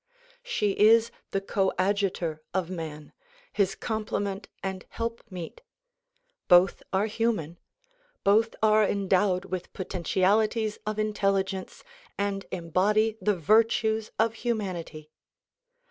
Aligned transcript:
She 0.41 0.71
is 0.79 1.11
the 1.29 1.41
coadjutor 1.41 2.41
of 2.55 2.71
man; 2.71 3.13
his 3.53 3.75
complement 3.75 4.47
and 4.63 4.83
helpmeet. 4.89 5.61
Both 6.47 6.81
are 6.91 7.05
human, 7.05 7.59
both 8.23 8.55
are 8.63 8.83
endowed 8.83 9.45
with 9.45 9.71
potentialities 9.73 10.79
of 10.87 10.97
intelligence 10.97 11.83
and 12.17 12.47
embody 12.51 13.19
the 13.21 13.35
virtues 13.37 14.09
of 14.17 14.33
humanity. 14.41 15.11